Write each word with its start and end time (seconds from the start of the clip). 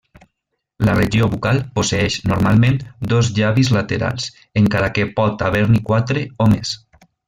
La 0.87 0.95
regió 0.99 1.27
bucal 1.33 1.59
posseeix 1.75 2.17
normalment 2.33 2.81
dos 3.13 3.31
llavis 3.37 3.71
laterals, 3.79 4.29
encara 4.65 4.93
que 4.99 5.09
pot 5.23 5.49
haver-n'hi 5.51 5.87
quatre 5.93 6.29
o 6.47 6.55
més. 6.57 6.79